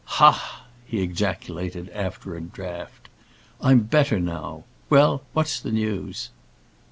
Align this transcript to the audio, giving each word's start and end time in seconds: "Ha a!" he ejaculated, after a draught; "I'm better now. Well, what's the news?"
"Ha 0.17 0.63
a!" 0.63 0.65
he 0.89 1.03
ejaculated, 1.03 1.91
after 1.91 2.35
a 2.35 2.41
draught; 2.41 3.07
"I'm 3.61 3.81
better 3.81 4.19
now. 4.19 4.63
Well, 4.89 5.21
what's 5.33 5.59
the 5.59 5.71
news?" 5.71 6.31